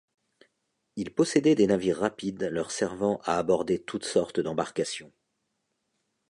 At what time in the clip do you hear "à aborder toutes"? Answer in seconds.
3.23-4.05